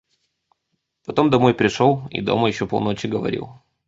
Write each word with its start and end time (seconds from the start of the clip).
Потом 1.05 1.29
домой 1.29 1.53
пришел 1.53 2.07
и 2.09 2.21
дома 2.21 2.47
еще 2.47 2.65
полночи 2.65 3.05
говорил! 3.05 3.61